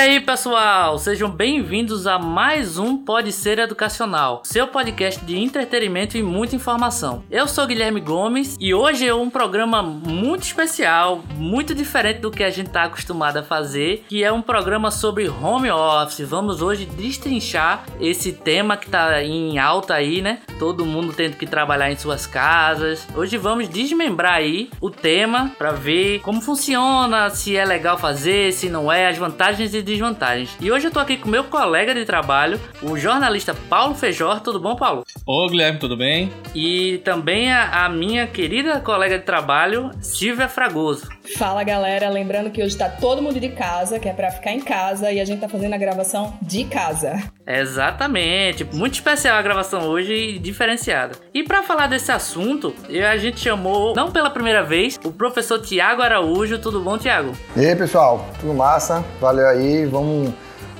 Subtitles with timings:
[0.00, 6.22] Aí, pessoal, sejam bem-vindos a mais um Pode Ser Educacional, seu podcast de entretenimento e
[6.22, 7.22] muita informação.
[7.30, 12.42] Eu sou Guilherme Gomes e hoje é um programa muito especial, muito diferente do que
[12.42, 16.26] a gente está acostumado a fazer, que é um programa sobre home office.
[16.26, 20.40] Vamos hoje destrinchar esse tema que está em alta aí, né?
[20.58, 23.06] Todo mundo tendo que trabalhar em suas casas.
[23.14, 28.70] Hoje vamos desmembrar aí o tema para ver como funciona, se é legal fazer, se
[28.70, 30.56] não é, as vantagens e desvantagens.
[30.60, 34.38] E hoje eu tô aqui com meu colega de trabalho, o jornalista Paulo Feijó.
[34.40, 35.04] Tudo bom, Paulo?
[35.26, 36.32] Ô, Guilherme, tudo bem?
[36.54, 41.08] E também a, a minha querida colega de trabalho, Silvia Fragoso.
[41.36, 42.08] Fala, galera.
[42.08, 45.20] Lembrando que hoje tá todo mundo de casa, que é pra ficar em casa, e
[45.20, 47.22] a gente tá fazendo a gravação de casa.
[47.46, 48.64] Exatamente.
[48.64, 51.14] Muito especial a gravação hoje e diferenciada.
[51.32, 56.02] E para falar desse assunto, a gente chamou, não pela primeira vez, o professor Tiago
[56.02, 56.58] Araújo.
[56.58, 57.32] Tudo bom, Tiago?
[57.56, 58.28] E aí, pessoal?
[58.40, 59.04] Tudo massa?
[59.20, 60.32] Valeu aí vamos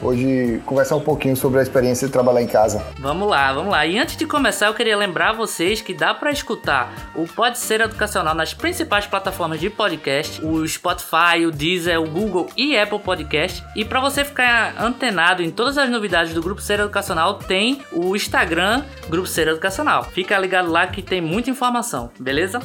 [0.02, 2.84] hoje conversar um pouquinho sobre a experiência de trabalhar em casa.
[2.98, 3.86] Vamos lá, vamos lá.
[3.86, 7.80] E antes de começar, eu queria lembrar vocês que dá para escutar o Pode Ser
[7.80, 13.62] Educacional nas principais plataformas de podcast, o Spotify, o Deezer, o Google e Apple Podcast.
[13.76, 18.16] E para você ficar antenado em todas as novidades do Grupo Ser Educacional, tem o
[18.16, 20.04] Instagram Grupo Ser Educacional.
[20.04, 22.60] Fica ligado lá que tem muita informação, beleza?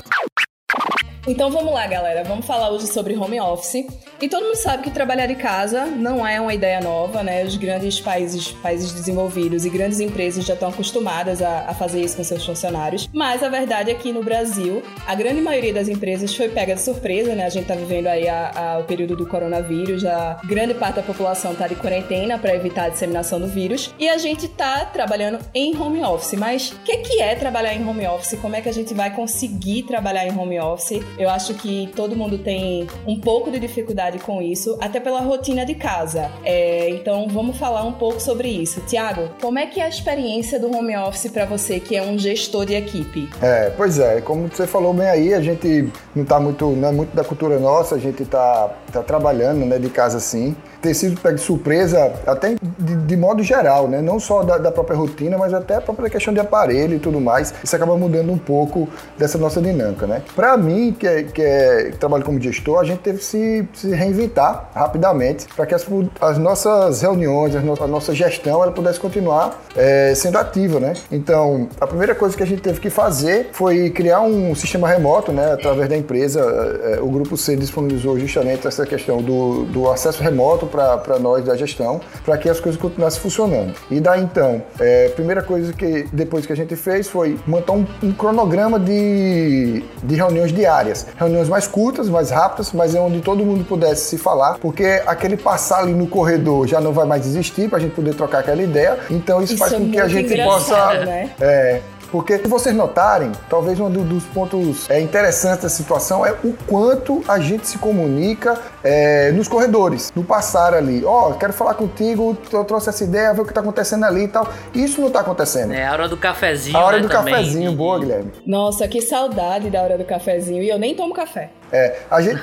[1.28, 2.24] Então vamos lá, galera.
[2.24, 3.88] Vamos falar hoje sobre home office.
[4.22, 7.44] E todo mundo sabe que trabalhar de casa não é uma ideia nova, né?
[7.44, 12.16] Os grandes países, países desenvolvidos e grandes empresas já estão acostumadas a, a fazer isso
[12.16, 13.10] com seus funcionários.
[13.12, 16.82] Mas a verdade é que no Brasil, a grande maioria das empresas foi pega de
[16.82, 17.46] surpresa, né?
[17.46, 21.02] A gente tá vivendo aí a, a, o período do coronavírus, já grande parte da
[21.02, 23.94] população tá de quarentena para evitar a disseminação do vírus.
[23.98, 26.38] E a gente tá trabalhando em home office.
[26.40, 28.40] Mas o que, que é trabalhar em home office?
[28.40, 31.02] Como é que a gente vai conseguir trabalhar em home office?
[31.18, 35.66] Eu acho que todo mundo tem um pouco de dificuldade com isso, até pela rotina
[35.66, 36.32] de casa.
[36.44, 38.82] É, então vamos falar um pouco sobre isso.
[38.82, 42.18] Tiago, como é que é a experiência do home office para você, que é um
[42.18, 43.30] gestor de equipe?
[43.42, 46.92] É, pois é, como você falou bem aí, a gente não tá muito, não é
[46.92, 51.20] muito da cultura nossa, a gente tá, tá trabalhando né, de casa assim ter sido
[51.20, 54.02] pego de surpresa, até de, de modo geral, né?
[54.02, 57.20] Não só da, da, própria rotina, mas até a própria questão de aparelho e tudo
[57.20, 57.54] mais.
[57.64, 58.88] Isso acaba mudando um pouco
[59.18, 60.22] dessa nossa dinâmica, né?
[60.36, 63.68] Para mim, que, é, que, é, que trabalho como gestor, a gente teve que se,
[63.74, 65.86] se reinventar rapidamente para que as,
[66.22, 70.94] as, nossas reuniões, a nossa, a nossa gestão, ela pudesse continuar é, sendo ativa, né?
[71.12, 75.32] Então, a primeira coisa que a gente teve que fazer foi criar um sistema remoto,
[75.32, 75.54] né?
[75.54, 76.42] Através da empresa,
[76.84, 81.56] é, o Grupo C disponibilizou justamente essa questão do, do acesso remoto para nós da
[81.56, 83.74] gestão, para que as coisas continuassem funcionando.
[83.90, 87.74] E daí então, é, a primeira coisa que depois que a gente fez foi montar
[87.74, 91.06] um, um cronograma de, de reuniões diárias.
[91.18, 95.38] Reuniões mais curtas, mais rápidas, mas é onde todo mundo pudesse se falar, porque aquele
[95.38, 98.62] passar ali no corredor já não vai mais existir para a gente poder trocar aquela
[98.62, 98.98] ideia.
[99.10, 100.94] Então isso, isso faz com é que a gente possa.
[101.06, 101.32] Né?
[101.40, 101.82] É,
[102.16, 107.22] porque, se vocês notarem, talvez um dos pontos é, interessantes da situação é o quanto
[107.28, 111.04] a gente se comunica é, nos corredores, no passar ali.
[111.04, 114.24] Ó, oh, quero falar contigo, eu trouxe essa ideia, ver o que está acontecendo ali
[114.24, 114.48] e tal.
[114.74, 115.74] Isso não está acontecendo.
[115.74, 116.78] É a hora do cafezinho.
[116.78, 117.34] A hora né, do também.
[117.34, 118.32] cafezinho, boa, Guilherme.
[118.48, 120.64] Nossa, que saudade da hora do cafezinho.
[120.64, 121.50] E eu nem tomo café.
[121.72, 122.42] É, a gente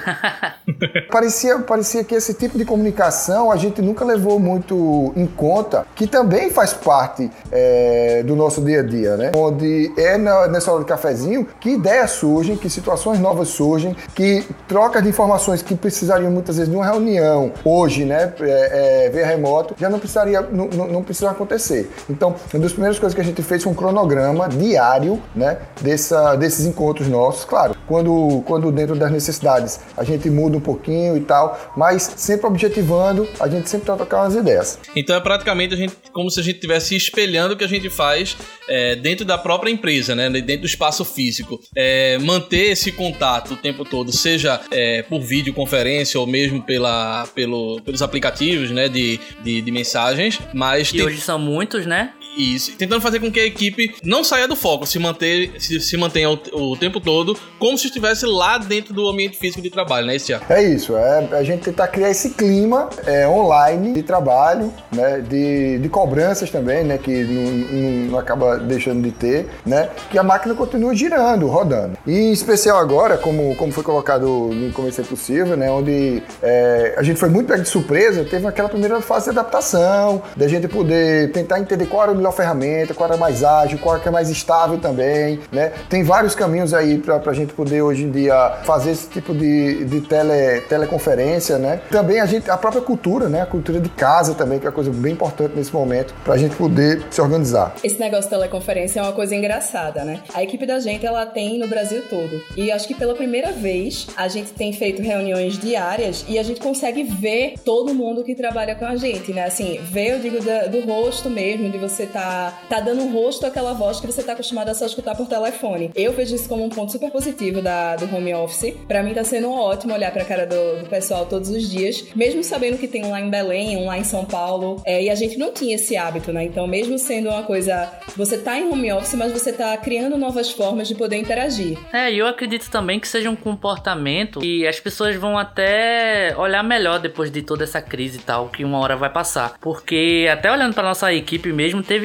[1.10, 6.06] parecia, parecia que esse tipo de comunicação a gente nunca levou muito em conta, que
[6.06, 9.32] também faz parte é, do nosso dia a dia, né?
[9.36, 14.46] Onde é na, nessa hora do cafezinho que ideias surgem, que situações novas surgem, que
[14.68, 19.26] trocas de informações que precisariam muitas vezes de uma reunião hoje, né, é, é, via
[19.26, 21.90] remoto, já não precisaria, não, não, não precisa acontecer.
[22.08, 26.34] Então, uma das primeiras coisas que a gente fez foi um cronograma diário, né, dessa,
[26.36, 29.78] desses encontros nossos, claro, quando, quando dentro das necessidades.
[29.94, 34.28] A gente muda um pouquinho e tal, mas sempre objetivando, a gente sempre tá trocando
[34.28, 34.78] as ideias.
[34.96, 37.90] Então é praticamente a gente, como se a gente estivesse espelhando o que a gente
[37.90, 38.34] faz
[38.66, 40.30] é, dentro da própria empresa, né?
[40.30, 41.60] Dentro do espaço físico.
[41.76, 47.78] É, manter esse contato o tempo todo, seja é, por videoconferência ou mesmo pela, pelo,
[47.82, 48.88] pelos aplicativos né?
[48.88, 50.90] de, de, de mensagens, mas...
[50.90, 51.06] Que tem...
[51.06, 52.14] hoje são muitos, né?
[52.36, 55.96] Isso, tentando fazer com que a equipe não saia do foco, se, manter, se, se
[55.96, 60.06] mantenha o, o tempo todo como se estivesse lá dentro do ambiente físico de trabalho,
[60.06, 60.16] né?
[60.48, 65.78] É isso, é a gente tentar criar esse clima é, online de trabalho, né, de,
[65.78, 70.54] de cobranças também, né, que não, não, acaba deixando de ter, né, que a máquina
[70.54, 71.96] continua girando, rodando.
[72.06, 77.02] E em especial agora, como, como foi colocado no começo possível, né, onde é, a
[77.02, 81.32] gente foi muito pego de surpresa, teve aquela primeira fase de adaptação, da gente poder
[81.32, 84.78] tentar entender qual era a melhor ferramenta, qual era mais ágil, qual era mais estável
[84.78, 85.72] também, né?
[85.88, 89.84] Tem vários caminhos aí para a gente poder hoje em dia fazer esse tipo de,
[89.84, 91.80] de tele, teleconferência, né?
[91.90, 93.42] Também a gente, a própria cultura, né?
[93.42, 96.38] A cultura de casa também, que é uma coisa bem importante nesse momento, para a
[96.38, 97.74] gente poder se organizar.
[97.82, 100.20] Esse negócio de teleconferência é uma coisa engraçada, né?
[100.32, 102.40] A equipe da gente, ela tem no Brasil todo.
[102.56, 106.60] E acho que pela primeira vez, a gente tem feito reuniões diárias e a gente
[106.60, 109.44] consegue ver todo mundo que trabalha com a gente, né?
[109.44, 110.38] Assim, ver, eu digo,
[110.70, 114.68] do rosto mesmo, de você tá, tá dando rosto àquela voz que você tá acostumado
[114.68, 115.90] a só escutar por telefone.
[115.94, 118.74] Eu vejo isso como um ponto super positivo da, do home office.
[118.86, 122.44] Para mim tá sendo ótimo olhar pra cara do, do, pessoal todos os dias, mesmo
[122.44, 125.14] sabendo que tem um lá em Belém, um lá em São Paulo, é, e a
[125.14, 126.44] gente não tinha esse hábito, né?
[126.44, 130.50] Então, mesmo sendo uma coisa, você tá em home office, mas você tá criando novas
[130.50, 131.78] formas de poder interagir.
[131.92, 136.62] É, e eu acredito também que seja um comportamento que as pessoas vão até olhar
[136.62, 139.54] melhor depois de toda essa crise e tal, que uma hora vai passar.
[139.60, 142.01] Porque até olhando para nossa equipe mesmo, teve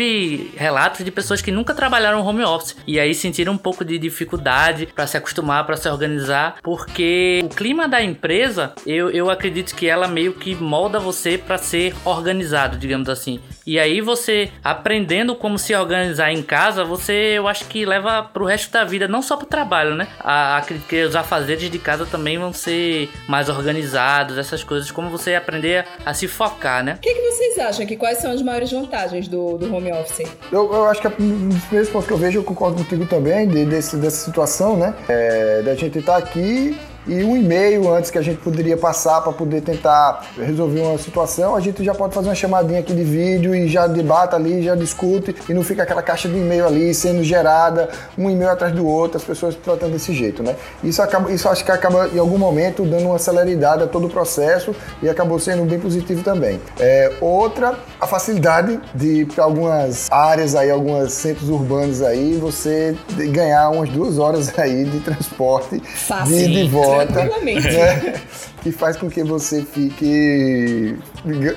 [0.55, 4.87] relatos de pessoas que nunca trabalharam home office e aí sentiram um pouco de dificuldade
[4.87, 9.87] para se acostumar, para se organizar, porque o clima da empresa, eu, eu acredito que
[9.87, 13.39] ela meio que molda você para ser organizado, digamos assim.
[13.67, 18.45] E aí você aprendendo como se organizar em casa, você eu acho que leva pro
[18.45, 20.07] resto da vida, não só pro trabalho, né?
[20.21, 25.09] A, acredito que os afazeres de casa também vão ser mais organizados, essas coisas, como
[25.09, 26.93] você aprender a, a se focar, né?
[26.93, 27.85] O que, que, vocês acham?
[27.85, 30.25] Que quais são as maiores vantagens do, do home office?
[30.49, 33.49] Eu, eu acho que um dos primeiros pontos que eu vejo, eu concordo contigo também,
[33.49, 34.95] de, desse, dessa situação, né?
[35.09, 36.73] É, da gente estar tá aqui
[37.07, 41.55] e um e-mail antes que a gente poderia passar para poder tentar resolver uma situação,
[41.55, 44.75] a gente já pode fazer uma chamadinha aqui de vídeo e já debata ali, já
[44.75, 48.85] discute e não fica aquela caixa de e-mail ali sendo gerada, um e-mail atrás do
[48.85, 50.55] outro, as pessoas tratando desse jeito, né?
[50.83, 54.09] Isso acaba, isso acho que acaba em algum momento dando uma celeridade a todo o
[54.09, 56.59] processo e acabou sendo bem positivo também.
[56.79, 62.95] É, outra, a facilidade de para algumas áreas aí, alguns centros urbanos aí, você
[63.31, 66.35] ganhar umas duas horas aí de transporte Fácil.
[66.35, 67.67] de, de volta Tranquilamente.
[67.67, 68.21] Né?
[68.67, 70.97] Que faz com que você fique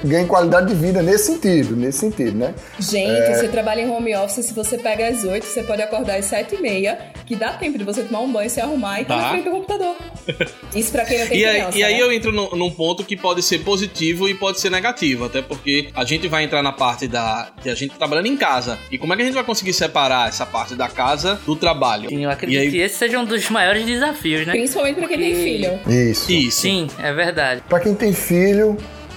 [0.05, 2.55] ganhe qualidade de vida nesse sentido, nesse sentido, né?
[2.79, 3.35] Gente, é...
[3.35, 6.55] você trabalha em home office, se você pega às 8, você pode acordar às 7
[6.55, 9.31] e meia, que dá tempo de você tomar um banho, se arrumar e tá na
[9.31, 9.97] frente do computador.
[10.75, 12.03] Isso pra quem não tem e criança, aí, E aí né?
[12.03, 15.89] eu entro no, num ponto que pode ser positivo e pode ser negativo, até porque
[15.95, 18.79] a gente vai entrar na parte da de a gente trabalhando em casa.
[18.91, 22.09] E como é que a gente vai conseguir separar essa parte da casa do trabalho?
[22.09, 22.71] Sim, eu acredito aí...
[22.71, 24.53] que esse seja um dos maiores desafios, né?
[24.53, 25.33] Principalmente pra quem porque...
[25.33, 25.81] tem filho.
[25.89, 26.33] Isso.
[26.33, 26.61] Isso.
[26.61, 27.63] Sim, é verdade.
[27.69, 28.77] Pra quem tem filho,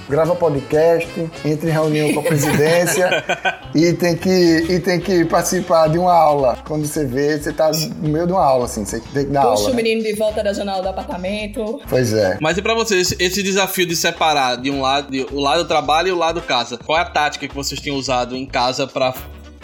[0.10, 1.08] grava podcast,
[1.46, 3.24] entra em reunião com a presidência
[3.74, 4.30] e, tem que,
[4.70, 6.58] e tem que participar de uma aula.
[6.66, 7.72] Quando você vê, você tá
[8.02, 9.60] no meio de uma aula, assim, você tem que dar Puxa aula.
[9.60, 9.84] Puxa o né?
[9.84, 11.82] menino de volta da janela do apartamento.
[11.90, 12.38] Pois é.
[12.42, 15.68] Mas e pra vocês, esse desafio de separar de um lado, de, o lado do
[15.68, 18.86] trabalho e o lado casa, qual é a tática que vocês têm usado em casa
[18.86, 19.14] para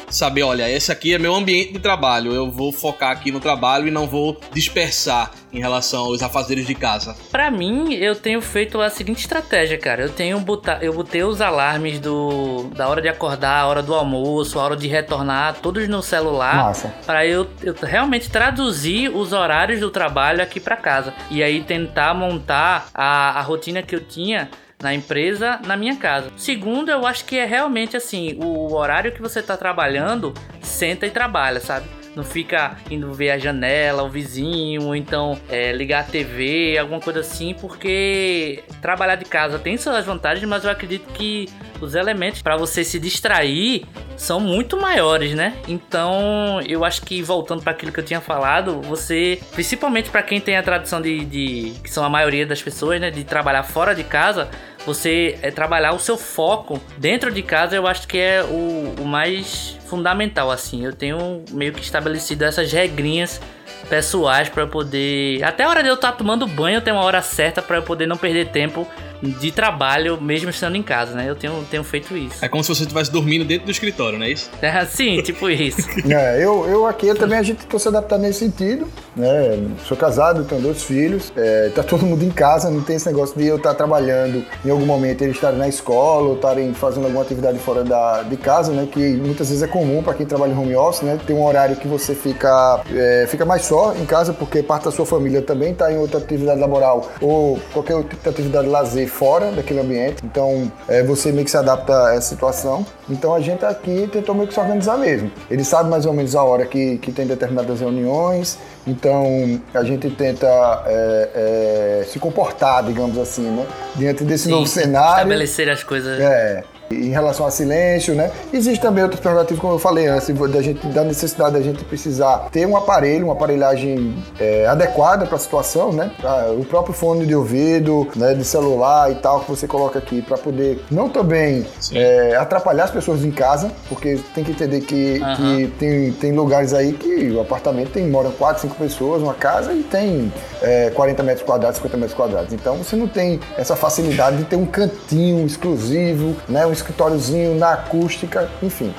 [0.10, 3.88] saber, olha, esse aqui é meu ambiente de trabalho, eu vou focar aqui no trabalho
[3.88, 7.16] e não vou dispersar em relação aos afazeres de casa?
[7.32, 10.04] Para mim, eu tenho feito a seguinte estratégia, cara.
[10.04, 13.94] Eu tenho botar, eu botei os alarmes do da hora de acordar, a hora do
[13.94, 16.74] almoço, a hora de retornar, todos no celular,
[17.06, 22.14] para eu, eu realmente traduzir os horários do trabalho aqui para casa e aí tentar
[22.14, 24.50] montar a, a rotina que eu tinha
[24.82, 26.32] na empresa, na minha casa.
[26.38, 31.12] Segundo, eu acho que é realmente assim, o horário que você tá trabalhando, senta e
[31.12, 31.99] trabalha, sabe?
[32.16, 37.00] Não fica indo ver a janela, o vizinho, ou então é, ligar a TV, alguma
[37.00, 41.48] coisa assim, porque trabalhar de casa tem suas vantagens, mas eu acredito que
[41.80, 43.86] os elementos para você se distrair
[44.18, 45.56] são muito maiores, né?
[45.68, 50.42] Então, eu acho que voltando para aquilo que eu tinha falado, você, principalmente para quem
[50.42, 53.96] tem a tradição de, de, que são a maioria das pessoas, né, de trabalhar fora
[53.96, 54.50] de casa,
[54.90, 59.06] você é, trabalhar o seu foco dentro de casa, eu acho que é o, o
[59.06, 60.84] mais fundamental, assim.
[60.84, 63.40] Eu tenho meio que estabelecido essas regrinhas
[63.88, 65.44] pessoais para poder.
[65.44, 67.84] Até a hora de eu estar tá tomando banho, tenho uma hora certa para eu
[67.84, 68.88] poder não perder tempo
[69.22, 71.30] de trabalho, mesmo estando em casa, né?
[71.30, 72.44] Eu tenho, tenho feito isso.
[72.44, 74.50] É como se você estivesse dormindo dentro do escritório, não é isso?
[74.70, 75.82] É, sim, tipo isso.
[76.10, 79.60] É, eu, eu aqui eu também a gente tentou se adaptar nesse sentido, né?
[79.86, 83.38] Sou casado, tenho dois filhos, é, tá todo mundo em casa, não tem esse negócio
[83.38, 87.24] de eu estar trabalhando em algum momento, eles estarem na escola ou estarem fazendo alguma
[87.24, 88.88] atividade fora da, de casa, né?
[88.92, 91.20] Que muitas vezes é comum para quem trabalha em home office, né?
[91.26, 94.92] Tem um horário que você fica, é, fica mais só em casa, porque parte da
[94.92, 99.52] sua família também está em outra atividade laboral ou qualquer outra atividade de lazer fora
[99.52, 100.24] daquele ambiente.
[100.24, 102.86] Então, é, você meio que se adapta a essa situação.
[103.10, 105.32] Então, a gente aqui tentou meio que se organizar mesmo.
[105.50, 110.10] Ele sabe mais ou menos a hora que, que tem determinadas reuniões, então a gente
[110.12, 110.48] tenta
[110.86, 113.66] é, é, se comportar, digamos assim, né?
[113.96, 115.18] Diante desse Sim, novo cenário.
[115.18, 116.20] Estabelecer as coisas.
[116.20, 118.32] É em relação a silêncio, né?
[118.54, 122.50] Existe também outras prerrogativas, como eu falei antes, da, gente, da necessidade da gente precisar
[122.52, 126.12] ter um aparelho, uma aparelhagem é, adequada para a situação, né?
[126.58, 130.38] O próprio fone de ouvido, né, de celular e tal, que você coloca aqui para
[130.38, 135.36] poder não também é, atrapalhar as pessoas em casa, porque tem que entender que, uhum.
[135.36, 139.74] que tem, tem lugares aí que o apartamento tem, moram 4, 5 pessoas, uma casa
[139.74, 140.32] e tem
[140.62, 142.54] é, 40 metros quadrados, 50 metros quadrados.
[142.54, 146.66] Então você não tem essa facilidade de ter um cantinho exclusivo, né?
[146.66, 148.94] Um escritóriozinho na acústica, enfim.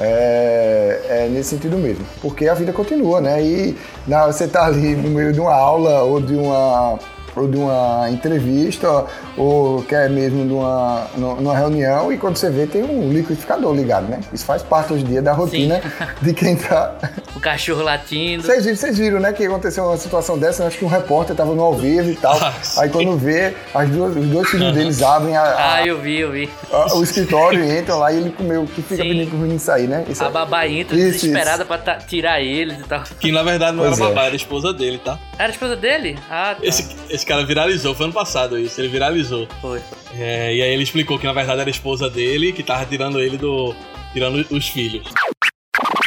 [0.00, 2.04] É, é, nesse sentido mesmo.
[2.20, 3.42] Porque a vida continua, né?
[3.42, 6.98] E na, você tá ali no meio de uma aula ou de uma
[7.34, 12.66] ou de uma entrevista, ou quer mesmo de uma, numa reunião, e quando você vê,
[12.66, 14.20] tem um liquidificador ligado, né?
[14.32, 16.06] Isso faz parte hoje em dia da rotina Sim.
[16.20, 16.94] de quem tá.
[17.34, 18.42] O cachorro latindo.
[18.42, 21.54] Vocês viram, vocês viram, né, que aconteceu uma situação dessa, acho que um repórter tava
[21.54, 22.38] no ao vivo e tal.
[22.42, 25.98] Ah, aí quando vê, as duas, os dois filhos deles abrem a, a, Ah, eu
[25.98, 26.50] vi, eu vi.
[26.70, 29.86] A, o escritório e entram lá e ele comeu, que fica pedindo pro menino sair,
[29.86, 30.04] né?
[30.08, 30.30] Isso a é...
[30.30, 31.78] babá entra isso, desesperada isso.
[31.78, 33.02] pra tirar eles e tal.
[33.18, 34.08] Que na verdade não pois era é.
[34.08, 35.18] babá, era a esposa dele, tá?
[35.38, 36.18] Era a esposa dele?
[36.30, 36.66] Ah, tá.
[36.66, 39.48] Esse, esse cara viralizou, foi ano passado isso, ele viralizou.
[39.60, 39.80] Foi.
[40.18, 43.20] É, e aí ele explicou que na verdade era a esposa dele que tava tirando
[43.20, 43.74] ele do.
[44.12, 45.06] tirando os filhos.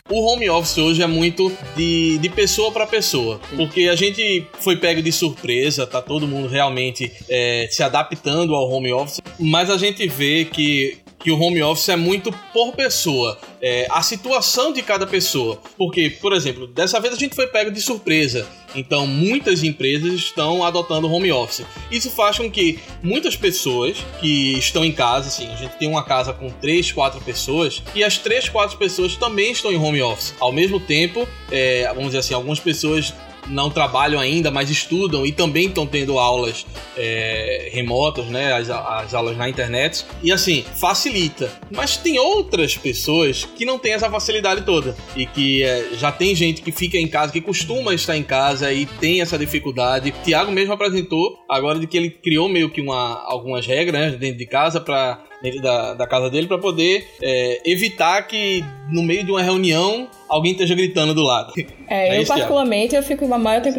[0.08, 4.78] O home office hoje é muito de, de pessoa para pessoa, porque a gente foi
[4.78, 9.80] pego de surpresa, tá todo mundo realmente é, se adaptando ao home office, mas a
[9.80, 14.84] gente vê que que o home office é muito por pessoa, é, a situação de
[14.84, 15.60] cada pessoa.
[15.76, 18.48] Porque, por exemplo, dessa vez a gente foi pego de surpresa.
[18.76, 21.66] Então, muitas empresas estão adotando home office.
[21.90, 26.04] Isso faz com que muitas pessoas que estão em casa, assim, a gente tem uma
[26.04, 30.36] casa com 3, 4 pessoas, e as 3, 4 pessoas também estão em home office.
[30.40, 33.16] Ao mesmo tempo, é, vamos dizer assim, algumas pessoas
[33.48, 36.66] não trabalham ainda, mas estudam e também estão tendo aulas
[36.98, 38.54] é, remotas, né?
[38.54, 40.06] As, as, aulas na internet.
[40.24, 41.52] E assim, facilita.
[41.72, 44.96] Mas tem outras pessoas que não têm essa facilidade toda.
[45.16, 48.72] E que é, já tem gente que fica em casa, que costuma estar em casa
[48.72, 50.14] e tem essa dificuldade.
[50.24, 54.38] Tiago mesmo apresentou agora de que ele criou meio que uma, algumas regras né, dentro
[54.38, 55.24] de casa para
[55.62, 60.52] da, da casa dele para poder é, evitar que no meio de uma reunião alguém
[60.52, 61.54] esteja gritando do lado.
[61.88, 63.78] É, é eu particularmente eu fico a maior tempo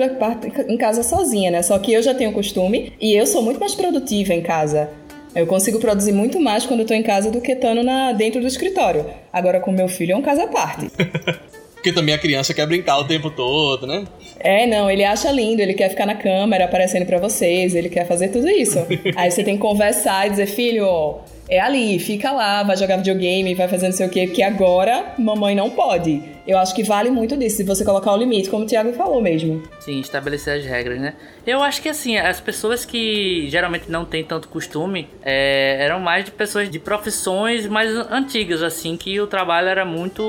[0.68, 1.60] em casa sozinha, né?
[1.60, 4.88] Só que eu já tenho costume e eu sou muito mais produtiva em casa.
[5.34, 8.40] Eu consigo produzir muito mais quando eu tô em casa do que estando na, dentro
[8.40, 9.04] do escritório.
[9.32, 10.86] Agora com meu filho é um caso à parte.
[11.86, 14.04] Porque também a criança quer brincar o tempo todo, né?
[14.40, 18.06] É, não, ele acha lindo, ele quer ficar na câmera aparecendo para vocês, ele quer
[18.08, 18.78] fazer tudo isso.
[19.14, 23.54] Aí você tem que conversar e dizer, filho, é ali, fica lá, vai jogar videogame,
[23.54, 26.35] vai fazer não sei o quê, porque agora mamãe não pode.
[26.46, 29.20] Eu acho que vale muito disso, se você colocar o limite, como o Thiago falou
[29.20, 29.62] mesmo.
[29.80, 31.14] Sim, estabelecer as regras, né?
[31.44, 36.24] Eu acho que assim, as pessoas que geralmente não têm tanto costume é, eram mais
[36.24, 40.22] de pessoas de profissões mais antigas, assim, que o trabalho era muito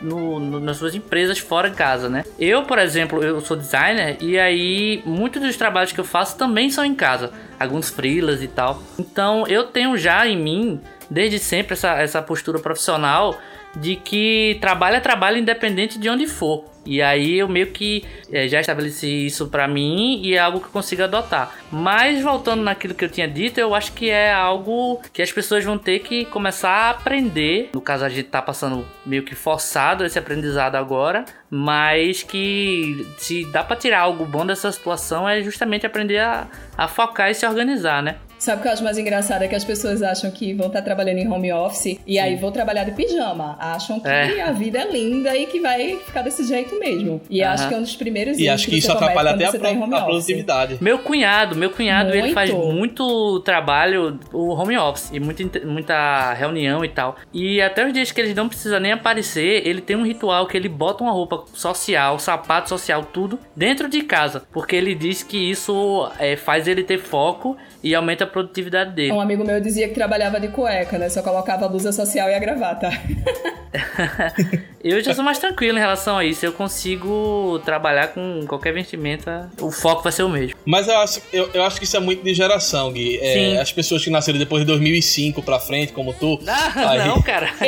[0.00, 2.24] no, no, nas suas empresas fora de casa, né?
[2.38, 6.70] Eu, por exemplo, eu sou designer e aí muitos dos trabalhos que eu faço também
[6.70, 8.82] são em casa, alguns freelas e tal.
[8.98, 13.38] Então eu tenho já em mim desde sempre essa, essa postura profissional
[13.76, 16.72] de que trabalho é trabalho independente de onde for.
[16.84, 20.66] E aí eu meio que é, já estabeleci isso para mim e é algo que
[20.66, 21.54] eu consigo adotar.
[21.70, 25.64] Mas voltando naquilo que eu tinha dito, eu acho que é algo que as pessoas
[25.64, 27.70] vão ter que começar a aprender.
[27.72, 33.44] No caso, a gente tá passando meio que forçado esse aprendizado agora, mas que se
[33.52, 37.46] dá para tirar algo bom dessa situação é justamente aprender a, a focar e se
[37.46, 38.16] organizar, né?
[38.42, 39.42] Sabe o que eu acho mais engraçado?
[39.42, 42.18] É que as pessoas acham que vão estar trabalhando em home office e Sim.
[42.18, 43.56] aí vão trabalhar de pijama.
[43.56, 44.42] Acham que é.
[44.42, 47.20] a vida é linda e que vai ficar desse jeito mesmo.
[47.30, 47.50] E uh -huh.
[47.52, 49.70] acho que é um dos primeiros E acho que, que isso atrapalha até a, tá
[49.70, 50.78] a produtividade.
[50.80, 52.24] Meu cunhado, meu cunhado, muito.
[52.24, 57.14] ele faz muito trabalho, o home office, e muita, muita reunião e tal.
[57.32, 60.56] E até os dias que ele não precisa nem aparecer, ele tem um ritual que
[60.56, 64.42] ele bota uma roupa social, sapato social, tudo dentro de casa.
[64.52, 69.12] Porque ele diz que isso é, faz ele ter foco e aumenta a produtividade dele.
[69.12, 71.08] Um amigo meu dizia que trabalhava de cueca, né?
[71.08, 72.90] Só colocava a blusa social e a gravata.
[74.82, 76.44] eu já sou mais tranquilo em relação a isso.
[76.44, 80.56] Eu consigo trabalhar com qualquer vestimenta, o foco vai ser o mesmo.
[80.64, 83.18] Mas eu acho, eu, eu acho que isso é muito de geração, Gui.
[83.20, 86.38] É, as pessoas que nasceram depois de 2005 pra frente, como tu.
[86.46, 86.98] Ah, aí...
[87.06, 87.50] Não, cara.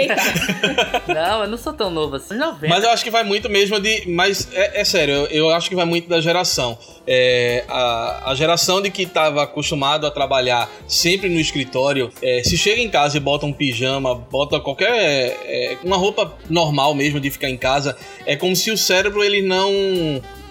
[1.09, 2.35] não, eu não sou tão novo assim.
[2.35, 2.69] 90.
[2.69, 4.05] Mas eu acho que vai muito mesmo de.
[4.09, 6.79] Mas é, é sério, eu, eu, acho que vai muito da geração.
[7.07, 10.54] É, a, a geração de que estava acostumado a trabalhar
[10.87, 15.37] sempre no escritório, é, se chega em casa e bota um pijama, bota qualquer.
[15.45, 17.97] É, uma roupa normal mesmo de ficar em casa,
[18.27, 19.71] é como se o cérebro ele não.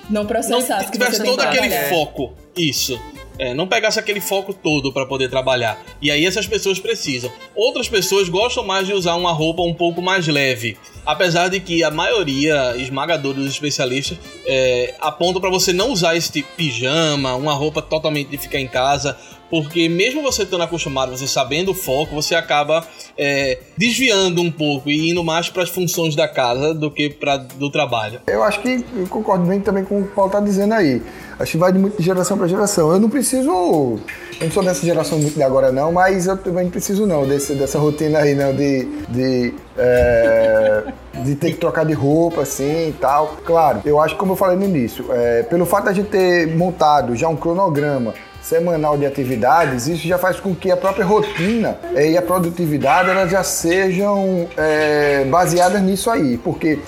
[0.10, 0.86] Não processasse.
[0.86, 2.33] Não tivesse todo aquele foco.
[2.55, 3.00] Isso.
[3.38, 5.83] É, não pegasse aquele foco todo para poder trabalhar.
[6.01, 7.31] E aí essas pessoas precisam.
[7.55, 10.77] Outras pessoas gostam mais de usar uma roupa um pouco mais leve.
[11.05, 16.31] Apesar de que a maioria esmagadora dos especialistas é, apontam para você não usar esse
[16.31, 19.17] tipo pijama, uma roupa totalmente de ficar em casa,
[19.53, 22.83] porque mesmo você estando acostumado, você sabendo o foco, você acaba
[23.15, 27.38] é, desviando um pouco e indo mais para as funções da casa do que para
[27.38, 28.19] do trabalho.
[28.25, 31.03] Eu acho que eu concordo bem também com o que o Paulo está dizendo aí.
[31.38, 32.91] Acho que vai de muito de geração para geração.
[32.91, 33.48] Eu não preciso.
[33.51, 34.01] Eu
[34.41, 37.53] não sou dessa geração muito de agora, não, mas eu também não preciso, não, desse,
[37.53, 38.86] dessa rotina aí, não, de.
[39.10, 40.83] de é,
[41.24, 43.38] de ter que trocar de roupa, assim e tal.
[43.45, 46.10] Claro, eu acho que, como eu falei no início, é, pelo fato de a gente
[46.10, 51.05] ter montado já um cronograma semanal de atividades, isso já faz com que a própria
[51.05, 56.79] rotina é, e a produtividade elas já sejam é, baseadas nisso aí, porque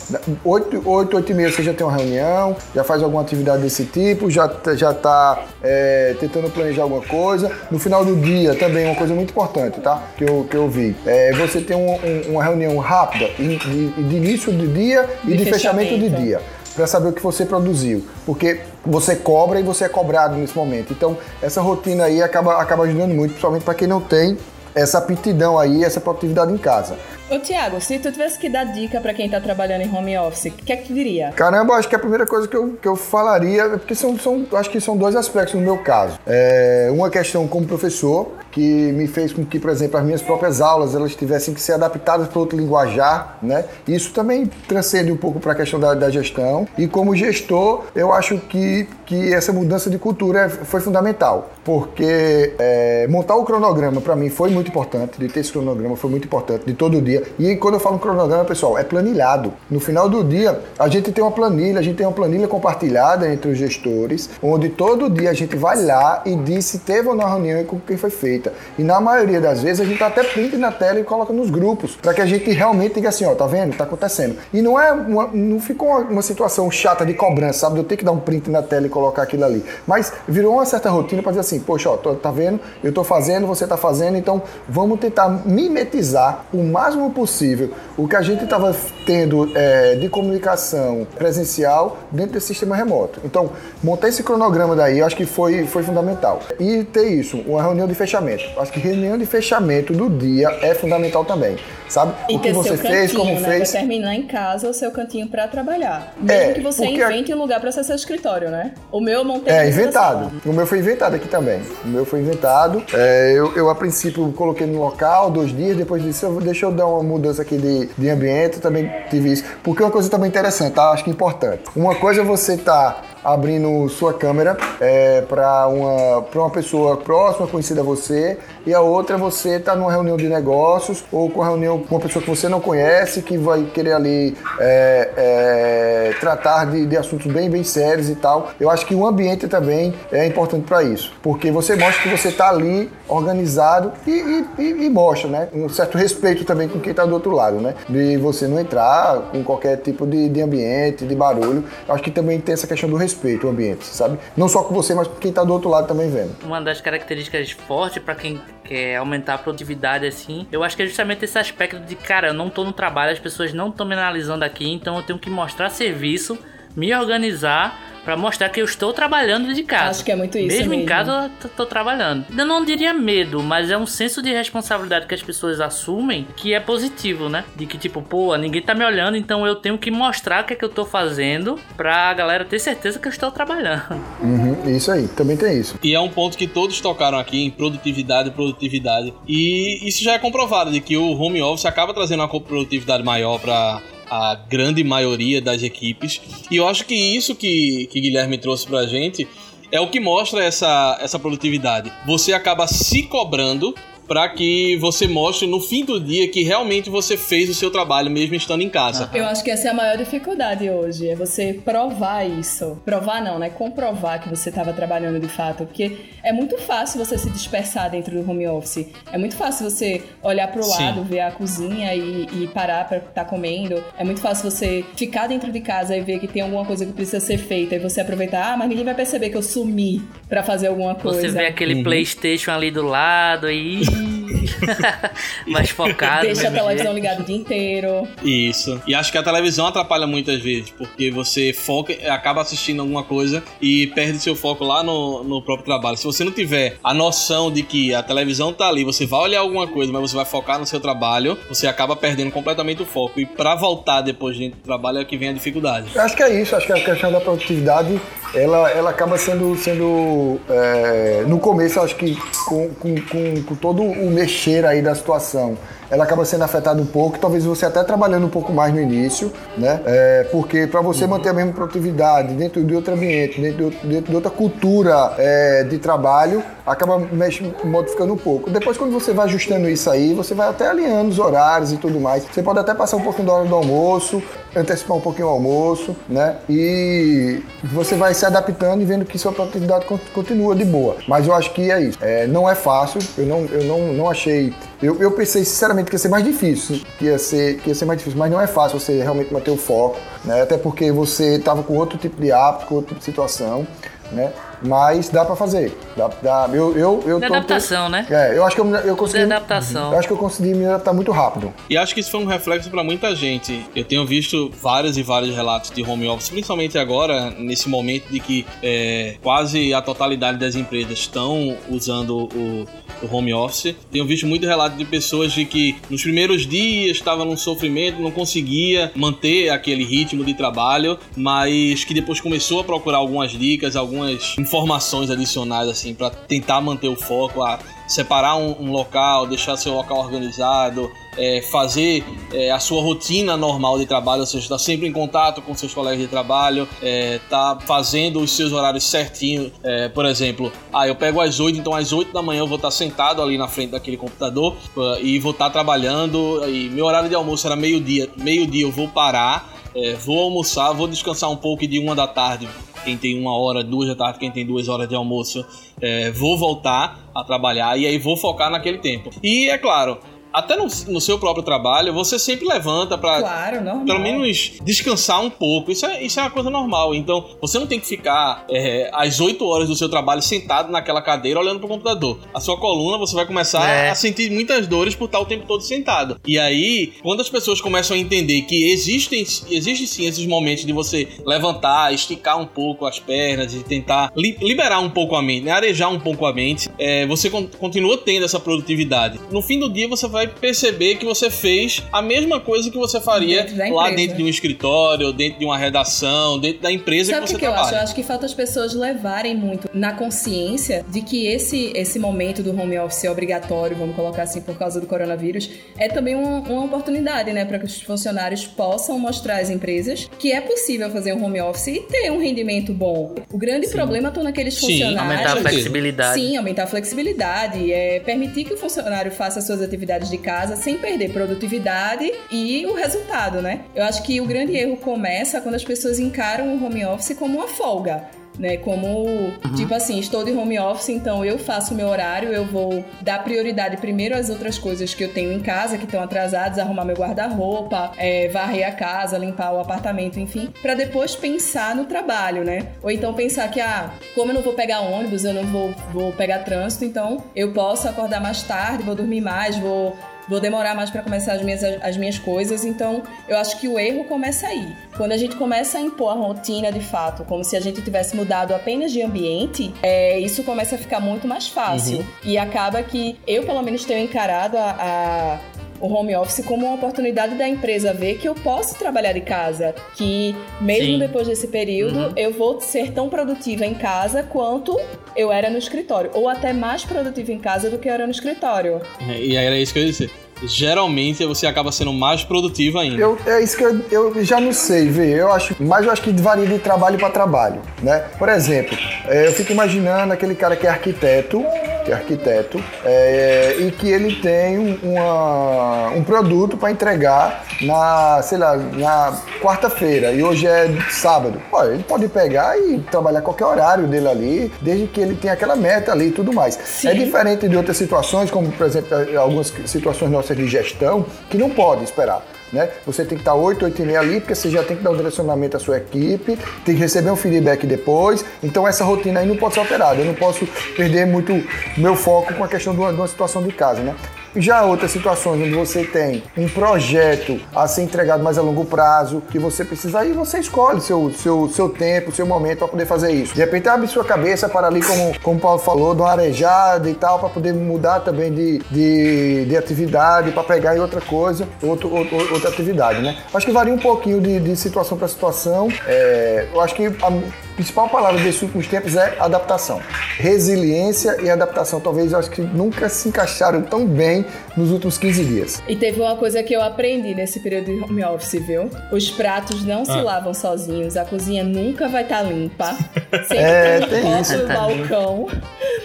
[0.43, 3.85] 8, 8, 8 e meia você já tem uma reunião, já faz alguma atividade desse
[3.85, 7.51] tipo, já já está é, tentando planejar alguma coisa.
[7.71, 10.01] No final do dia também uma coisa muito importante, tá?
[10.17, 10.95] Que eu, que eu vi.
[11.37, 15.37] Você tem um, um, uma reunião rápida de, de, de início do dia e de,
[15.37, 15.89] de fechamento.
[15.89, 16.41] fechamento de dia
[16.75, 20.91] para saber o que você produziu, porque você cobra e você é cobrado nesse momento.
[20.91, 24.37] Então, essa rotina aí acaba, acaba ajudando muito, principalmente para quem não tem
[24.75, 26.97] essa aptidão aí, essa produtividade em casa.
[27.27, 30.45] Ô, Tiago, se tu tivesse que dar dica para quem tá trabalhando em home office,
[30.45, 31.31] o que é que tu diria?
[31.31, 34.69] Caramba, acho que a primeira coisa que eu, que eu falaria, porque são, são, acho
[34.69, 36.19] que são dois aspectos no meu caso.
[36.27, 40.61] É, uma questão como professor, que me fez com que, por exemplo, as minhas próprias
[40.61, 43.65] aulas elas tivessem que ser adaptadas para outro linguajar, né?
[43.87, 46.67] Isso também transcende um pouco para a questão da, da, gestão.
[46.77, 52.53] E como gestor, eu acho que, que essa mudança de cultura é, foi fundamental, porque
[52.57, 56.25] é, montar o cronograma para mim foi muito importante, de ter esse cronograma foi muito
[56.25, 57.23] importante, de todo dia dia.
[57.39, 59.53] E quando eu falo cronograma, pessoal, é planilhado.
[59.69, 63.31] No final do dia, a gente tem uma planilha, a gente tem uma planilha compartilhada
[63.31, 67.15] entre os gestores, onde todo dia a gente vai lá e diz se teve ou
[67.15, 68.53] não reunião e com quem foi feita.
[68.77, 71.95] E na maioria das vezes a gente até print na tela e coloca nos grupos,
[71.95, 73.75] para que a gente realmente diga assim, ó, tá vendo?
[73.75, 74.35] Tá acontecendo.
[74.53, 77.79] E não é uma, não ficou uma, uma situação chata de cobrança, sabe?
[77.79, 79.63] Eu ter que dar um print na tela e colocar aquilo ali.
[79.87, 82.59] Mas virou uma certa rotina para dizer assim, poxa, ó, tá vendo?
[82.83, 88.07] Eu tô fazendo, você tá fazendo, então vamos tentar mimetizar o máximo máximo possível o
[88.07, 93.21] que a gente estava tendo é, de comunicação presencial dentro desse sistema remoto.
[93.23, 93.51] Então,
[93.83, 96.41] montar esse cronograma daí, eu acho que foi, foi fundamental.
[96.59, 98.43] E ter isso, uma reunião de fechamento.
[98.59, 101.57] Acho que reunião de fechamento do dia é fundamental também.
[101.89, 102.13] Sabe?
[102.29, 103.49] E o que você fez, como né?
[103.49, 103.71] fez.
[103.71, 106.13] Pra terminar em casa o seu cantinho para trabalhar.
[106.17, 107.35] Mesmo é, que você invente a...
[107.35, 108.73] um lugar para ser seu escritório, né?
[108.91, 109.53] O meu eu montei.
[109.53, 110.31] É, inventado.
[110.45, 111.61] O meu foi inventado aqui também.
[111.83, 112.83] O meu foi inventado.
[112.93, 116.87] É, eu, eu, a princípio, coloquei no local dois dias, depois disso, deixa eu dar
[116.87, 119.43] uma mudança aqui de, de ambiente, também tive isso.
[119.63, 120.89] Porque uma coisa também interessante, tá?
[120.89, 121.63] Acho que é importante.
[121.75, 127.81] Uma coisa é você tá abrindo sua câmera é, para uma, uma pessoa próxima, conhecida
[127.81, 131.95] a você, e a outra você tá numa reunião de negócios ou com reunião com
[131.95, 136.95] uma pessoa que você não conhece, que vai querer ali é, é, tratar de, de,
[136.95, 138.51] assuntos bem, bem sérios e tal.
[138.59, 142.31] Eu acho que o ambiente também é importante para isso, porque você mostra que você
[142.31, 145.47] tá ali organizado e, e, e, mostra, né?
[145.51, 147.73] Um certo respeito também com quem tá do outro lado, né?
[147.89, 151.63] De você não entrar com qualquer tipo de, de ambiente, de barulho.
[151.87, 154.19] Eu acho que também tem essa questão do respeito respeito o ambiente, sabe?
[154.35, 156.35] Não só com você, mas com quem tá do outro lado também vendo.
[156.43, 160.85] Uma das características fortes para quem quer aumentar a produtividade assim, eu acho que é
[160.85, 163.93] justamente esse aspecto de, cara, eu não tô no trabalho, as pessoas não estão me
[163.93, 166.37] analisando aqui, então eu tenho que mostrar serviço,
[166.75, 169.89] me organizar para mostrar que eu estou trabalhando de casa.
[169.89, 170.47] Acho que é muito isso.
[170.47, 170.83] Mesmo, mesmo.
[170.83, 172.25] em casa, eu tô trabalhando.
[172.37, 176.53] Eu não diria medo, mas é um senso de responsabilidade que as pessoas assumem que
[176.53, 177.43] é positivo, né?
[177.55, 180.53] De que, tipo, pô, ninguém tá me olhando, então eu tenho que mostrar o que
[180.53, 183.65] é que eu tô fazendo pra galera ter certeza que eu estou trabalhando.
[184.21, 185.77] Uhum, isso aí, também tem isso.
[185.83, 189.13] E é um ponto que todos tocaram aqui em produtividade, produtividade.
[189.27, 193.39] E isso já é comprovado, de que o home office acaba trazendo uma produtividade maior
[193.39, 196.21] para a grande maioria das equipes.
[196.49, 199.27] E eu acho que isso que, que Guilherme trouxe pra gente
[199.71, 201.91] é o que mostra essa, essa produtividade.
[202.05, 203.73] Você acaba se cobrando
[204.07, 208.09] para que você mostre no fim do dia que realmente você fez o seu trabalho
[208.09, 209.09] mesmo estando em casa.
[209.13, 212.81] Eu acho que essa é a maior dificuldade hoje, é você provar isso.
[212.85, 213.49] Provar não, né?
[213.49, 218.11] Comprovar que você estava trabalhando de fato, porque é muito fácil você se dispersar dentro
[218.11, 218.87] do home office.
[219.11, 222.97] É muito fácil você olhar para o lado, ver a cozinha e, e parar para
[222.97, 223.83] estar tá comendo.
[223.97, 226.93] É muito fácil você ficar dentro de casa e ver que tem alguma coisa que
[226.93, 230.43] precisa ser feita e você aproveitar, ah, mas ninguém vai perceber que eu sumi para
[230.43, 231.21] fazer alguma coisa.
[231.21, 231.83] Você vê aquele uhum.
[231.83, 234.24] PlayStation ali do lado e Bye.
[235.47, 236.25] mais focado.
[236.25, 238.07] Deixa a televisão ligada o dia inteiro.
[238.23, 238.81] Isso.
[238.87, 243.43] E acho que a televisão atrapalha muitas vezes, porque você foca, acaba assistindo alguma coisa
[243.61, 245.97] e perde seu foco lá no, no próprio trabalho.
[245.97, 249.39] Se você não tiver a noção de que a televisão tá ali, você vai olhar
[249.39, 253.19] alguma coisa, mas você vai focar no seu trabalho, você acaba perdendo completamente o foco.
[253.19, 255.89] E para voltar depois dentro do trabalho é que vem a dificuldade.
[255.93, 257.99] Eu acho que é isso, acho que a questão da produtividade
[258.33, 263.81] ela, ela acaba sendo, sendo é, no começo, acho que com, com, com, com todo
[263.81, 265.55] o mexer aí da situação
[265.89, 269.31] ela acaba sendo afetada um pouco, talvez você até trabalhando um pouco mais no início,
[269.57, 269.81] né?
[269.85, 271.11] É, porque para você uhum.
[271.11, 275.63] manter a mesma produtividade dentro de outro ambiente, dentro de, dentro de outra cultura é,
[275.63, 278.49] de trabalho, acaba mexe, modificando um pouco.
[278.49, 281.99] Depois, quando você vai ajustando isso aí, você vai até alinhando os horários e tudo
[281.99, 282.25] mais.
[282.25, 284.21] Você pode até passar um pouquinho da hora do almoço,
[284.55, 286.37] antecipar um pouquinho o almoço, né?
[286.49, 290.97] E você vai se adaptando e vendo que sua produtividade continua de boa.
[291.07, 291.97] Mas eu acho que é isso.
[292.01, 294.53] É, não é fácil, eu não, eu não, não achei.
[294.81, 297.85] Eu, eu pensei sinceramente que ia ser mais difícil, que ia ser, que ia ser
[297.85, 300.41] mais difícil, mas não é fácil você realmente manter o foco, né?
[300.41, 303.65] Até porque você estava com outro tipo de hábito, com outro tipo de situação,
[304.11, 304.33] né?
[304.61, 305.75] Mas dá para fazer.
[305.95, 308.05] Dá, dá, eu, eu, eu tô, adaptação, né?
[308.09, 309.23] É, eu acho que eu, eu consegui.
[309.23, 309.93] adaptação.
[309.93, 311.53] Eu acho que eu consegui me adaptar muito rápido.
[311.69, 313.65] E acho que isso foi um reflexo para muita gente.
[313.73, 318.19] Eu tenho visto vários e vários relatos de home office, principalmente agora, nesse momento de
[318.19, 322.65] que é, quase a totalidade das empresas estão usando o,
[323.01, 323.73] o home office.
[323.89, 328.11] Tenho visto muito relato de pessoas de que nos primeiros dias estava num sofrimento, não
[328.11, 334.35] conseguia manter aquele ritmo de trabalho, mas que depois começou a procurar algumas dicas, algumas
[334.37, 339.73] informações adicionais assim para tentar manter o foco, a separar um, um local, deixar seu
[339.73, 344.59] local organizado, é, fazer é, a sua rotina normal de trabalho, ou seja, estar tá
[344.59, 349.51] sempre em contato com seus colegas de trabalho, é, tá fazendo os seus horários certinho.
[349.63, 352.57] É, por exemplo, ah, eu pego às 8, então às 8 da manhã eu vou
[352.57, 354.55] estar tá sentado ali na frente daquele computador
[355.01, 356.41] e vou estar tá trabalhando.
[356.49, 359.53] E meu horário de almoço era meio-dia, meio-dia eu vou parar.
[359.75, 362.47] É, vou almoçar, vou descansar um pouco de uma da tarde
[362.85, 365.43] quem tem uma hora, duas da tarde, quem tem duas horas de almoço,
[365.85, 369.11] é, vou voltar a trabalhar e aí vou focar naquele tempo.
[369.21, 369.99] E é claro,
[370.35, 375.29] até no, no, seu próprio trabalho, você sempre levanta para claro, pelo menos descansar um
[375.29, 375.71] pouco.
[375.71, 376.93] Isso é, isso é uma coisa normal.
[376.93, 381.01] Então, você não tem que ficar é, às 8 horas do seu trabalho sentado naquela
[381.01, 382.19] cadeira olhando pro computador.
[382.33, 383.89] A sua coluna, você vai começar é.
[383.89, 386.19] a sentir muitas dores por estar o tempo todo sentado.
[386.27, 390.73] E aí, quando as pessoas começam a entender que existem, existem sim esses momentos de
[390.73, 395.45] você levantar, esticar um pouco as pernas e tentar li liberar um pouco a mente,
[395.45, 395.51] né?
[395.51, 399.19] arejar um pouco a mente, é, você con continua tendo essa produtividade.
[399.31, 402.77] No fim do dia, você vai vai perceber que você fez a mesma coisa que
[402.77, 407.11] você faria dentro lá dentro de um escritório, dentro de uma redação, dentro da empresa
[407.11, 407.61] Sabe que você que trabalha.
[407.61, 407.75] Eu acho?
[407.75, 412.41] eu acho que falta as pessoas levarem muito na consciência de que esse, esse momento
[412.41, 416.39] do home office é obrigatório, vamos colocar assim, por causa do coronavírus, é também uma,
[416.39, 421.13] uma oportunidade, né, para que os funcionários possam mostrar às empresas que é possível fazer
[421.13, 423.15] um home office e ter um rendimento bom.
[423.31, 423.73] O grande Sim.
[423.73, 424.93] problema estão naqueles funcionários.
[424.93, 426.19] Sim, aumentar a flexibilidade.
[426.19, 430.55] Sim, aumentar a flexibilidade, é permitir que o funcionário faça suas atividades de de casa
[430.55, 433.61] sem perder produtividade e o resultado, né?
[433.75, 437.37] Eu acho que o grande erro começa quando as pessoas encaram o home office como
[437.37, 438.57] uma folga né?
[438.57, 439.55] Como, uhum.
[439.55, 443.23] tipo assim, estou de home office, então eu faço o meu horário, eu vou dar
[443.23, 446.95] prioridade primeiro às outras coisas que eu tenho em casa, que estão atrasadas, arrumar meu
[446.95, 452.73] guarda-roupa, é, varrer a casa, limpar o apartamento, enfim, para depois pensar no trabalho, né?
[452.81, 456.11] Ou então pensar que, ah, como eu não vou pegar ônibus, eu não vou, vou
[456.11, 459.95] pegar trânsito, então eu posso acordar mais tarde, vou dormir mais, vou
[460.27, 462.63] vou demorar mais para começar as minhas, as minhas coisas.
[462.63, 464.75] Então, eu acho que o erro começa aí.
[464.97, 468.15] Quando a gente começa a impor a rotina de fato, como se a gente tivesse
[468.15, 471.99] mudado apenas de ambiente, é, isso começa a ficar muito mais fácil.
[471.99, 472.05] Uhum.
[472.23, 476.75] E acaba que eu, pelo menos, tenho encarado a, a o home office como uma
[476.75, 480.99] oportunidade da empresa ver que eu posso trabalhar de casa, que mesmo Sim.
[480.99, 482.13] depois desse período uhum.
[482.15, 484.79] eu vou ser tão produtiva em casa quanto
[485.15, 488.11] eu era no escritório, ou até mais produtiva em casa do que eu era no
[488.11, 488.81] escritório.
[489.07, 490.11] É, e aí era isso que eu ia dizer.
[490.43, 493.01] geralmente você acaba sendo mais produtivo ainda.
[493.01, 495.17] Eu, é isso que eu, eu já não sei, ver.
[495.17, 498.05] Eu acho, mas eu acho que varia de trabalho para trabalho, né?
[498.17, 501.43] Por exemplo, é, eu fico imaginando aquele cara que é arquiteto,
[501.85, 508.39] que é arquiteto, é, e que ele tem uma, um produto para entregar na, sei
[508.39, 511.39] lá, na quarta-feira e hoje é sábado.
[511.51, 515.55] Pô, ele pode pegar e trabalhar qualquer horário dele ali, desde que ele tenha aquela
[515.55, 516.55] meta ali e tudo mais.
[516.65, 516.87] Sim.
[516.87, 521.51] É diferente de outras situações, como por exemplo algumas situações nossas de gestão, que não
[521.51, 522.25] pode esperar.
[522.55, 522.69] Né?
[522.85, 524.91] Você tem que estar 8, 8 e meia ali, porque você já tem que dar
[524.91, 528.23] um direcionamento à sua equipe, tem que receber um feedback depois.
[528.41, 529.99] Então essa rotina aí não pode ser alterada.
[529.99, 531.33] Eu não posso perder muito
[531.77, 533.93] meu foco com a questão de uma, de uma situação de casa, né?
[534.35, 539.21] Já outras situações onde você tem um projeto a ser entregado mais a longo prazo,
[539.31, 543.11] que você precisa aí, você escolhe seu, seu, seu tempo, seu momento para poder fazer
[543.11, 543.33] isso.
[543.33, 546.89] De repente abre sua cabeça para ali, como, como o Paulo falou, dar uma arejada
[546.89, 551.47] e tal, para poder mudar também de, de, de atividade, para pegar em outra coisa,
[551.61, 553.17] outro, outro, outra atividade, né?
[553.33, 555.69] Acho que varia um pouquinho de, de situação para situação.
[555.87, 557.11] É, eu acho que a,
[557.55, 559.81] principal palavra desses últimos tempos é adaptação.
[560.17, 561.79] Resiliência e adaptação.
[561.79, 564.24] Talvez eu acho que nunca se encaixaram tão bem
[564.55, 565.63] nos últimos 15 dias.
[565.67, 568.69] E teve uma coisa que eu aprendi nesse período de home office, viu?
[568.91, 569.85] Os pratos não ah.
[569.85, 572.75] se lavam sozinhos, a cozinha nunca vai estar tá limpa.
[573.27, 574.37] Sempre é, tem, tem isso.
[574.37, 575.27] no balcão.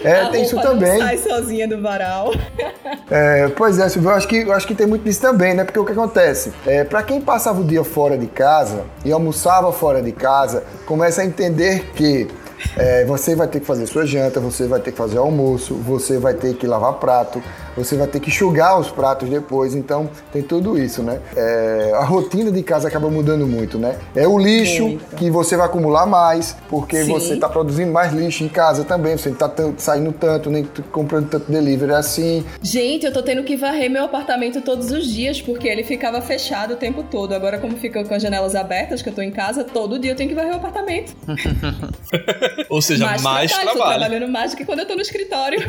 [0.03, 0.99] É, tem isso também.
[0.99, 2.31] Não sai sozinha do varal.
[3.13, 5.65] É, pois é, Silvio, eu acho, que, eu acho que tem muito disso também, né?
[5.65, 6.53] Porque o que acontece?
[6.65, 11.21] É, para quem passava o dia fora de casa e almoçava fora de casa, começa
[11.21, 12.29] a entender que
[12.77, 16.17] é, você vai ter que fazer sua janta, você vai ter que fazer almoço, você
[16.17, 17.41] vai ter que lavar prato,
[17.75, 21.19] você vai ter que enxugar os pratos depois, então tem tudo isso, né?
[21.35, 23.97] É, a rotina de casa acaba mudando muito, né?
[24.15, 25.15] É o lixo Eita.
[25.15, 27.11] que você vai acumular mais, porque Sim.
[27.11, 31.29] você está produzindo mais lixo em casa também, você não está saindo tanto, nem comprando
[31.29, 32.45] tanto delivery assim.
[32.61, 36.73] Gente, eu tô tendo que varrer meu apartamento todos os dias, porque ele ficava fechado
[36.73, 37.33] o tempo todo.
[37.33, 40.15] Agora, como fica com as janelas abertas, que eu tô em casa, todo dia eu
[40.15, 41.15] tenho que varrer o apartamento.
[42.69, 43.77] Ou seja, mais, mais trabalho.
[43.77, 45.59] Estou trabalhando mais do que quando eu tô no escritório.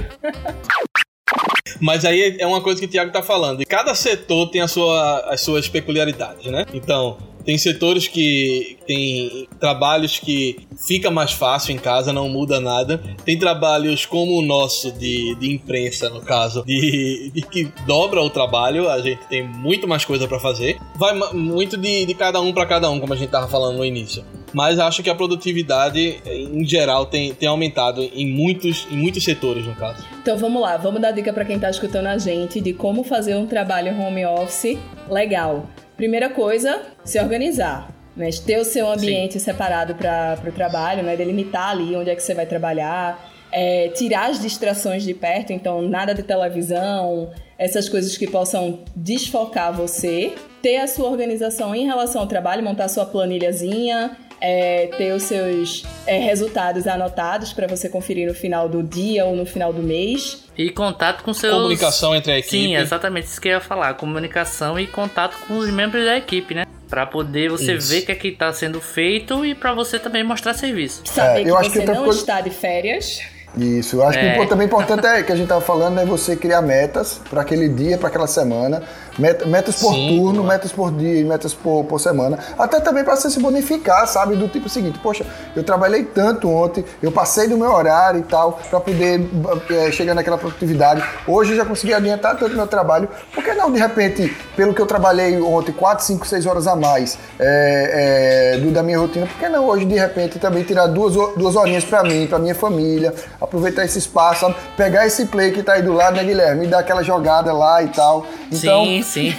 [1.80, 3.62] Mas aí é uma coisa que o Thiago tá falando.
[3.62, 6.64] E cada setor tem a sua, as suas peculiaridades, né?
[6.72, 13.00] Então, tem setores que tem trabalhos que fica mais fácil em casa, não muda nada.
[13.24, 18.30] Tem trabalhos como o nosso de, de imprensa, no caso, de, de que dobra o
[18.30, 20.78] trabalho, a gente tem muito mais coisa para fazer.
[20.96, 23.84] Vai muito de, de cada um para cada um, como a gente tava falando no
[23.84, 24.24] início.
[24.52, 29.66] Mas acho que a produtividade, em geral, tem, tem aumentado em muitos, em muitos setores,
[29.66, 30.04] no caso.
[30.20, 33.34] Então vamos lá, vamos dar dica para quem tá escutando a gente de como fazer
[33.34, 34.78] um trabalho home office
[35.08, 35.66] legal.
[36.02, 37.88] Primeira coisa, se organizar.
[38.16, 38.28] Né?
[38.44, 39.38] Ter o seu ambiente Sim.
[39.38, 41.16] separado para o trabalho, né?
[41.16, 45.80] delimitar ali onde é que você vai trabalhar, é, tirar as distrações de perto, então
[45.80, 52.22] nada de televisão, essas coisas que possam desfocar você, ter a sua organização em relação
[52.22, 57.88] ao trabalho, montar a sua planilhazinha, é, ter os seus é, resultados anotados para você
[57.88, 60.42] conferir no final do dia ou no final do mês.
[60.58, 61.54] E contato com seus.
[61.54, 62.50] Comunicação entre a equipe.
[62.50, 63.94] Sim, exatamente isso que eu ia falar.
[63.94, 66.64] Comunicação e contato com os membros da equipe, né?
[66.90, 67.88] Para poder você isso.
[67.88, 71.02] ver o que é que está sendo feito e para você também mostrar serviço.
[71.06, 72.18] Saber é, eu que acho você que não coisa...
[72.18, 73.20] está de férias.
[73.56, 74.38] Isso, eu acho é.
[74.38, 77.68] que também importante é que a gente estava falando é você criar metas para aquele
[77.68, 78.82] dia, para aquela semana,
[79.18, 83.30] metas por Sim, turno, metas por dia, metas por, por semana, até também para você
[83.30, 87.72] se bonificar, sabe, do tipo seguinte, poxa, eu trabalhei tanto ontem, eu passei do meu
[87.72, 89.28] horário e tal, para poder
[89.70, 91.02] é, chegar naquela produtividade.
[91.26, 94.80] Hoje eu já consegui adiantar tanto meu trabalho, por que não de repente, pelo que
[94.80, 99.26] eu trabalhei ontem, 4, 5, 6 horas a mais é, é, do, da minha rotina,
[99.26, 102.54] por que não hoje de repente também tirar duas, duas horinhas para mim, para minha
[102.54, 104.56] família, aproveitar esse espaço, sabe?
[104.76, 106.66] pegar esse play que tá aí do lado, né, Guilherme?
[106.66, 108.26] E dar aquela jogada lá e tal.
[108.50, 109.34] Então, sim, sim.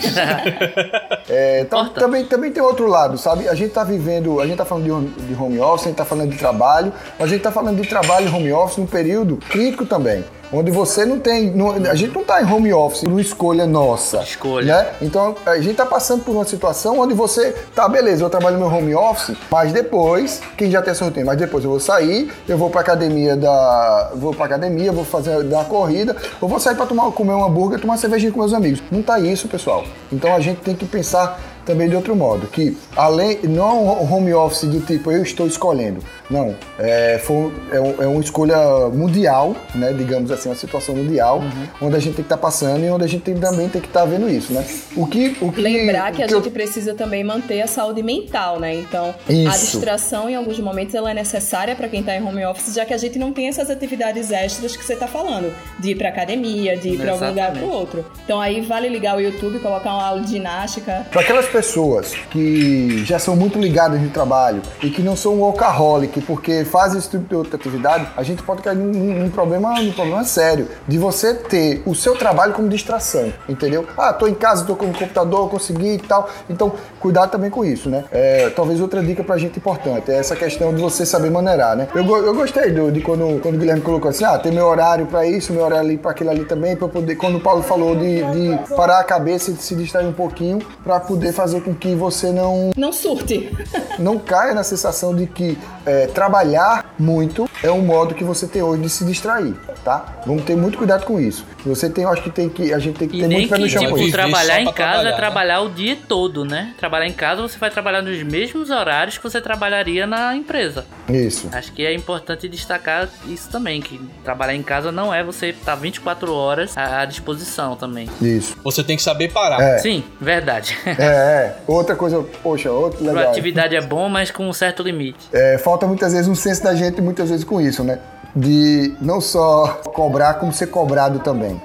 [1.29, 3.47] é, então, também, também tem outro lado, sabe?
[3.47, 6.05] A gente tá vivendo, a gente tá falando de, de home office, a gente tá
[6.05, 9.85] falando de trabalho, mas a gente tá falando de trabalho home office num período crítico
[9.85, 11.51] também onde você não tem.
[11.51, 14.21] Não, a gente não está em home office, não escolha nossa.
[14.21, 14.83] Escolha.
[14.83, 14.89] Né?
[15.01, 18.69] Então a gente está passando por uma situação onde você, tá, beleza, eu trabalho no
[18.69, 22.31] meu home office, mas depois, quem já tem essa rotina, mas depois eu vou sair,
[22.47, 24.11] eu vou para academia da.
[24.15, 27.43] Vou pra academia, vou fazer dar uma corrida, ou vou sair para tomar comer um
[27.43, 28.81] hambúrguer, tomar uma cervejinha com meus amigos.
[28.91, 29.83] Não tá isso, pessoal.
[30.11, 34.13] Então a gente tem que pensar também de outro modo, que além, não é um
[34.13, 35.99] home office do tipo eu estou escolhendo,
[36.29, 38.57] não, é, foi, é, é uma escolha
[38.89, 41.87] mundial, né, digamos assim, uma situação mundial, uhum.
[41.87, 43.81] onde a gente tem que estar tá passando e onde a gente tem, também tem
[43.81, 44.65] que estar tá vendo isso, né?
[44.95, 48.59] O que, o que Lembrar que, que a gente precisa também manter a saúde mental,
[48.59, 48.73] né?
[48.75, 49.47] Então, isso.
[49.47, 52.85] a distração em alguns momentos ela é necessária para quem está em home office, já
[52.85, 56.09] que a gente não tem essas atividades extras que você está falando, de ir para
[56.09, 58.05] academia, de ir para algum lugar para outro.
[58.23, 61.05] Então, aí vale ligar o YouTube, colocar uma aula de ginástica.
[61.11, 66.19] Para aquelas pessoas que já são muito ligadas no trabalho e que não são workaholic,
[66.21, 69.91] porque fazem esse tipo de outra atividade, a gente pode cair num, num problema, num
[69.91, 73.85] problema sério de você ter o seu trabalho como distração, entendeu?
[73.95, 76.27] Ah, tô em casa, tô com o computador, consegui e tal.
[76.49, 78.03] Então, cuidado também com isso, né?
[78.11, 81.87] É, talvez outra dica pra gente importante é essa questão de você saber maneirar, né?
[81.93, 85.05] Eu, eu gostei do, de quando, quando o Guilherme colocou assim, ah, tem meu horário
[85.05, 87.15] para isso, meu horário ali para aquilo ali também, para poder.
[87.15, 90.59] Quando o Paulo falou de, de parar a cabeça e de se distrair um pouquinho
[90.83, 92.71] para poder fazer com que você não.
[92.75, 93.51] Não surte.
[93.99, 98.61] não caia na sensação de que é, trabalhar muito é um modo que você tem
[98.61, 100.21] hoje de se distrair, tá?
[100.25, 101.45] Vamos ter muito cuidado com isso.
[101.65, 103.69] Você tem, eu acho que tem que a gente tem que ter muito pé no
[103.69, 103.83] chão.
[103.83, 105.17] Tipo, trabalhar em casa trabalhar, é né?
[105.17, 105.65] trabalhar né?
[105.65, 106.73] o dia todo, né?
[106.77, 110.85] Trabalhar em casa você vai trabalhar nos mesmos horários que você trabalharia na empresa.
[111.09, 111.49] Isso.
[111.51, 115.75] Acho que é importante destacar isso também, que trabalhar em casa não é você estar
[115.75, 118.09] 24 horas à disposição também.
[118.21, 118.55] Isso.
[118.63, 119.61] Você tem que saber parar.
[119.61, 119.77] É.
[119.79, 120.77] Sim, verdade.
[120.85, 121.55] É, é.
[121.67, 123.29] Outra coisa, poxa, outro legal.
[123.29, 125.27] Atividade é bom, mas com um certo limite.
[125.31, 127.99] É, falta muitas vezes um senso da gente, muitas vezes com isso, né?
[128.35, 131.61] De não só cobrar, como ser cobrado também.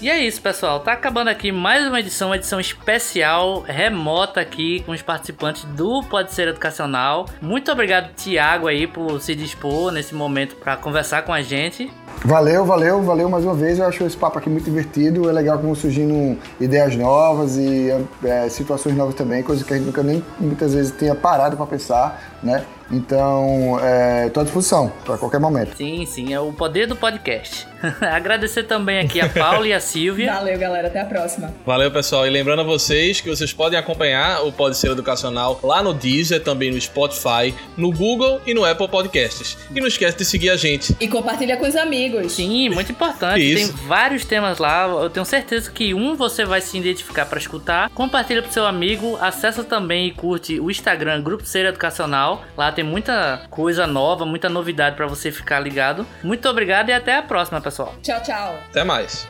[0.00, 0.80] E é isso, pessoal.
[0.80, 6.02] Tá acabando aqui mais uma edição, uma edição especial, remota aqui com os participantes do
[6.02, 7.24] Pode Ser Educacional.
[7.40, 11.90] Muito obrigado, Tiago, aí, por se dispor nesse momento para conversar com a gente.
[12.24, 13.78] Valeu, valeu, valeu mais uma vez.
[13.78, 15.30] Eu acho esse papo aqui muito divertido.
[15.30, 17.88] É legal como surgindo ideias novas e
[18.22, 21.66] é, situações novas também, coisas que a gente nunca nem muitas vezes tenha parado para
[21.66, 22.66] pensar, né?
[22.90, 23.78] Então,
[24.26, 25.76] estou é, à disposição para qualquer momento.
[25.76, 27.66] Sim, sim, é o poder do podcast.
[28.00, 30.32] Agradecer também aqui a Paula e a Silvia.
[30.32, 30.88] Valeu, galera.
[30.88, 31.52] Até a próxima.
[31.64, 32.26] Valeu, pessoal.
[32.26, 36.42] E lembrando a vocês que vocês podem acompanhar o Pode Ser Educacional lá no Deezer,
[36.42, 39.58] também no Spotify, no Google e no Apple Podcasts.
[39.74, 40.96] E não esquece de seguir a gente.
[41.00, 42.32] E compartilha com os amigos.
[42.32, 43.40] Sim, muito importante.
[43.40, 43.72] Isso.
[43.72, 44.86] Tem vários temas lá.
[44.86, 47.90] Eu tenho certeza que um você vai se identificar para escutar.
[47.90, 49.16] Compartilha pro seu amigo.
[49.20, 52.44] Acessa também e curte o Instagram Grupo Ser Educacional.
[52.56, 56.06] Lá tem muita coisa nova, muita novidade para você ficar ligado.
[56.22, 57.94] Muito obrigado e até a próxima, pessoal.
[58.02, 58.58] Tchau, tchau.
[58.68, 59.26] Até mais.